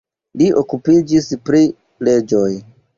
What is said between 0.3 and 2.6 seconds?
Li okupiĝis pri leĝoj.